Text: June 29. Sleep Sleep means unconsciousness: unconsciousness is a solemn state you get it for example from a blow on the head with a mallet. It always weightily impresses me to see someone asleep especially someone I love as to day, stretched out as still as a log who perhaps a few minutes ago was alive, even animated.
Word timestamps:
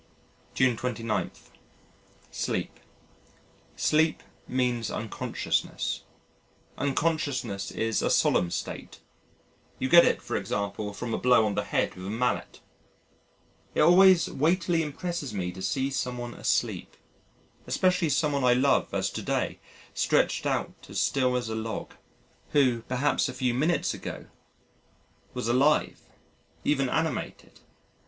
June 0.55 0.75
29. 0.75 1.29
Sleep 2.31 2.79
Sleep 3.75 4.23
means 4.47 4.89
unconsciousness: 4.89 6.05
unconsciousness 6.75 7.69
is 7.69 8.01
a 8.01 8.09
solemn 8.09 8.49
state 8.49 8.99
you 9.77 9.87
get 9.87 10.03
it 10.03 10.19
for 10.19 10.35
example 10.35 10.91
from 10.91 11.13
a 11.13 11.19
blow 11.19 11.45
on 11.45 11.53
the 11.53 11.63
head 11.65 11.93
with 11.93 12.07
a 12.07 12.09
mallet. 12.09 12.61
It 13.75 13.81
always 13.81 14.27
weightily 14.27 14.81
impresses 14.81 15.35
me 15.35 15.51
to 15.51 15.61
see 15.61 15.91
someone 15.91 16.33
asleep 16.33 16.97
especially 17.67 18.09
someone 18.09 18.43
I 18.43 18.53
love 18.55 18.91
as 18.95 19.11
to 19.11 19.21
day, 19.21 19.59
stretched 19.93 20.47
out 20.47 20.87
as 20.89 20.99
still 20.99 21.35
as 21.37 21.47
a 21.47 21.53
log 21.53 21.93
who 22.53 22.81
perhaps 22.87 23.29
a 23.29 23.35
few 23.35 23.53
minutes 23.53 23.93
ago 23.93 24.25
was 25.35 25.47
alive, 25.47 25.99
even 26.63 26.89
animated. 26.89 27.59